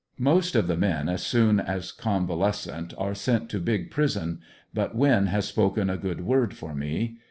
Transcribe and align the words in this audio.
Most 0.17 0.55
of 0.55 0.65
the 0.65 0.75
men 0.77 1.07
as 1.07 1.21
soon 1.21 1.59
as 1.59 1.91
convalescent 1.91 2.91
are 2.97 3.13
sent 3.13 3.51
to 3.51 3.59
big 3.59 3.91
prison, 3.91 4.39
but 4.73 4.95
Winn 4.95 5.27
has 5.27 5.45
spoken 5.47 5.91
a 5.91 5.95
good 5.99 6.21
word 6.21 6.55
for 6.55 6.73
me. 6.73 7.19